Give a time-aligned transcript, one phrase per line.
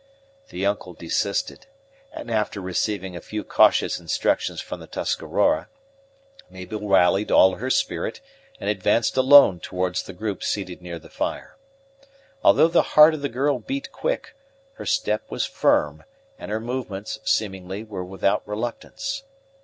[0.49, 1.67] The uncle desisted;
[2.11, 5.69] and, after receiving a few cautious instructions from the Tuscarora,
[6.49, 8.19] Mabel rallied all her spirit,
[8.59, 11.55] and advanced alone towards the group seated near the fire.
[12.43, 14.35] Although the heart of the girl beat quick,
[14.73, 16.03] her step was firm,
[16.39, 19.21] and her movements, seemingly, were without reluctance.